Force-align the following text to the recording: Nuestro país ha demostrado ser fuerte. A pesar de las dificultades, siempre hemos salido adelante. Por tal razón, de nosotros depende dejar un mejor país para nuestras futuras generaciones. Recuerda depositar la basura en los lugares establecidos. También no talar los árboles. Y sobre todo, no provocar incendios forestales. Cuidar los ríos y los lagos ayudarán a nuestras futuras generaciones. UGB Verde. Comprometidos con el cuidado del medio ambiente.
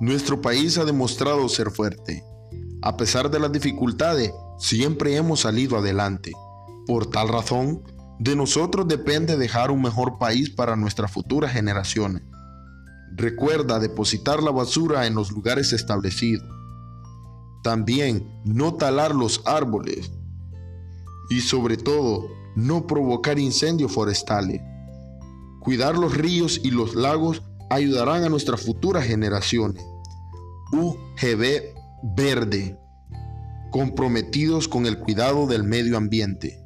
Nuestro 0.00 0.40
país 0.40 0.78
ha 0.78 0.86
demostrado 0.86 1.46
ser 1.50 1.70
fuerte. 1.70 2.24
A 2.80 2.96
pesar 2.96 3.30
de 3.30 3.38
las 3.38 3.52
dificultades, 3.52 4.32
siempre 4.58 5.14
hemos 5.14 5.40
salido 5.40 5.76
adelante. 5.76 6.32
Por 6.86 7.10
tal 7.10 7.28
razón, 7.28 7.82
de 8.18 8.34
nosotros 8.34 8.88
depende 8.88 9.36
dejar 9.36 9.70
un 9.70 9.82
mejor 9.82 10.16
país 10.18 10.48
para 10.48 10.74
nuestras 10.74 11.12
futuras 11.12 11.52
generaciones. 11.52 12.22
Recuerda 13.14 13.78
depositar 13.78 14.42
la 14.42 14.50
basura 14.50 15.06
en 15.06 15.14
los 15.14 15.32
lugares 15.32 15.74
establecidos. 15.74 16.48
También 17.62 18.26
no 18.46 18.76
talar 18.76 19.14
los 19.14 19.42
árboles. 19.44 20.10
Y 21.28 21.42
sobre 21.42 21.76
todo, 21.76 22.26
no 22.56 22.86
provocar 22.86 23.38
incendios 23.38 23.92
forestales. 23.92 24.62
Cuidar 25.60 25.98
los 25.98 26.16
ríos 26.16 26.58
y 26.64 26.70
los 26.70 26.94
lagos 26.94 27.42
ayudarán 27.70 28.24
a 28.24 28.28
nuestras 28.28 28.60
futuras 28.60 29.06
generaciones. 29.06 29.82
UGB 30.72 31.74
Verde. 32.02 32.78
Comprometidos 33.70 34.68
con 34.68 34.86
el 34.86 34.98
cuidado 34.98 35.46
del 35.46 35.64
medio 35.64 35.96
ambiente. 35.96 36.59